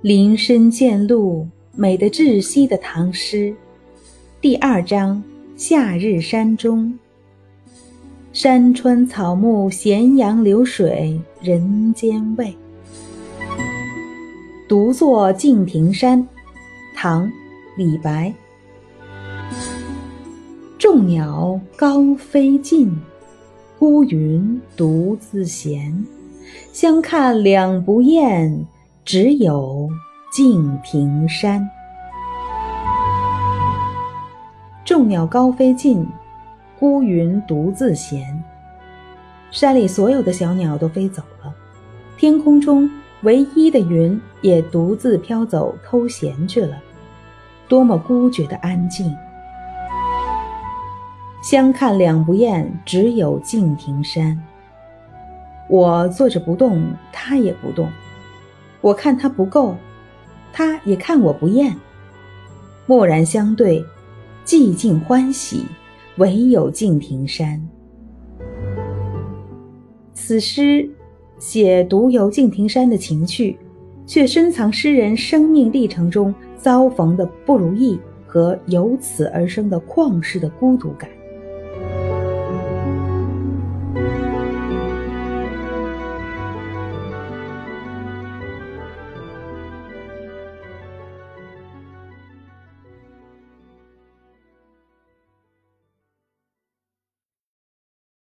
[0.00, 1.44] 林深见鹿，
[1.74, 3.52] 美得窒息的唐诗。
[4.40, 5.20] 第二章：
[5.56, 6.96] 夏日山中。
[8.32, 12.56] 山川草木，咸阳流水，人间味。
[14.68, 16.24] 独坐敬亭山，
[16.94, 17.26] 唐·
[17.76, 18.32] 李白。
[20.78, 22.96] 众鸟高飞尽，
[23.80, 26.06] 孤云独自闲。
[26.72, 28.64] 相看两不厌，
[29.10, 29.88] 只有
[30.30, 31.66] 敬亭山。
[34.84, 36.06] 众鸟高飞尽，
[36.78, 38.44] 孤云独自闲。
[39.50, 41.54] 山里所有的小鸟都飞走了，
[42.18, 42.86] 天空中。
[43.22, 46.76] 唯一的云也独自飘走偷闲去了，
[47.66, 49.16] 多么孤绝的安静！
[51.42, 54.38] 相看两不厌，只有敬亭山。
[55.66, 57.88] 我坐着不动，他也不动；
[58.80, 59.76] 我看他不够，
[60.52, 61.74] 他也看我不厌。
[62.86, 63.84] 蓦然相对，
[64.44, 65.64] 寂静欢喜，
[66.16, 67.60] 唯有敬亭山。
[70.14, 70.88] 此诗。
[71.40, 73.56] 写独游敬亭山的情趣，
[74.04, 81.08] 却深藏诗人生命历程中遭逢的不如意和由此而生的旷世的孤独感。